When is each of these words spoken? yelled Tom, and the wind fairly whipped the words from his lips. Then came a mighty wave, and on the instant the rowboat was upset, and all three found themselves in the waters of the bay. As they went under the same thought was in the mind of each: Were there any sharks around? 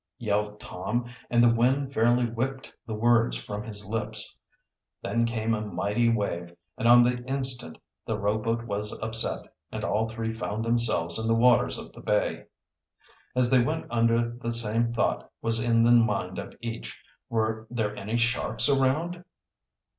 yelled 0.17 0.59
Tom, 0.59 1.05
and 1.29 1.43
the 1.43 1.53
wind 1.53 1.93
fairly 1.93 2.25
whipped 2.25 2.73
the 2.87 2.93
words 2.95 3.37
from 3.37 3.61
his 3.61 3.85
lips. 3.87 4.35
Then 5.03 5.25
came 5.27 5.53
a 5.53 5.61
mighty 5.61 6.09
wave, 6.09 6.55
and 6.75 6.87
on 6.87 7.03
the 7.03 7.19
instant 7.25 7.77
the 8.07 8.17
rowboat 8.17 8.63
was 8.65 8.93
upset, 8.99 9.45
and 9.71 9.83
all 9.83 10.09
three 10.09 10.33
found 10.33 10.65
themselves 10.65 11.19
in 11.19 11.27
the 11.27 11.35
waters 11.35 11.77
of 11.77 11.93
the 11.93 12.01
bay. 12.01 12.45
As 13.35 13.51
they 13.51 13.61
went 13.63 13.85
under 13.91 14.31
the 14.41 14.53
same 14.53 14.91
thought 14.91 15.29
was 15.39 15.59
in 15.63 15.83
the 15.83 15.91
mind 15.91 16.39
of 16.39 16.55
each: 16.61 16.99
Were 17.29 17.67
there 17.69 17.95
any 17.95 18.17
sharks 18.17 18.67
around? 18.69 19.23